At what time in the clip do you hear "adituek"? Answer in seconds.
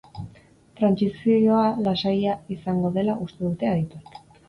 3.77-4.15